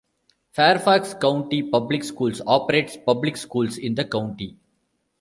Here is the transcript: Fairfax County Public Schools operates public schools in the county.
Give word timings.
Fairfax 0.53 1.13
County 1.13 1.61
Public 1.61 2.03
Schools 2.03 2.41
operates 2.47 2.97
public 2.97 3.37
schools 3.37 3.77
in 3.77 3.93
the 3.93 4.03
county. 4.03 4.57